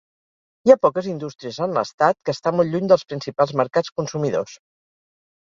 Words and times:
Hi 0.67 0.71
ha 0.73 0.77
poques 0.85 1.09
indústries 1.11 1.59
en 1.65 1.75
l'estat, 1.79 2.17
que 2.23 2.35
està 2.39 2.55
molt 2.61 2.73
lluny 2.77 2.91
dels 2.93 3.07
principals 3.13 3.55
mercats 3.61 3.95
consumidors. 4.01 4.59